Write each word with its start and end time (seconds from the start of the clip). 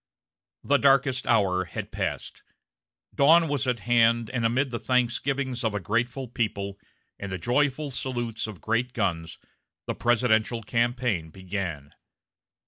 The 0.63 0.77
darkest 0.77 1.27
hour 1.27 1.65
had 1.65 1.91
passed; 1.91 2.41
dawn 3.13 3.47
was 3.47 3.67
at 3.67 3.81
hand, 3.81 4.31
and 4.31 4.43
amid 4.43 4.71
the 4.71 4.79
thanksgivings 4.79 5.63
of 5.63 5.75
a 5.75 5.79
grateful 5.79 6.27
people, 6.27 6.79
and 7.19 7.31
the 7.31 7.37
joyful 7.37 7.91
salutes 7.91 8.47
of 8.47 8.61
great 8.61 8.93
guns, 8.93 9.37
the 9.85 9.93
presidential 9.93 10.63
campaign 10.63 11.29
began. 11.29 11.93